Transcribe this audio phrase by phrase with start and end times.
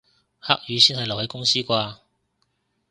[0.39, 1.97] 黑雨先係留喺公司啩